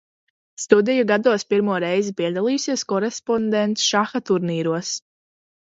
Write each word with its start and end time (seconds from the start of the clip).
Studiju 0.61 1.03
gados 1.11 1.45
pirmo 1.55 1.75
reizi 1.83 2.15
piedalījusies 2.23 2.87
korespondencšaha 2.95 4.25
turnīros. 4.33 4.97